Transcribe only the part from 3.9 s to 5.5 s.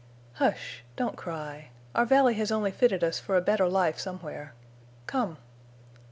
somewhere. Come!"